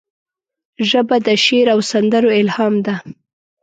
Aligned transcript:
ژبه 0.89 1.17
د 1.27 1.27
شعر 1.45 1.67
او 1.73 1.79
سندرو 1.91 2.29
الهام 2.41 2.75
ده 2.85 2.95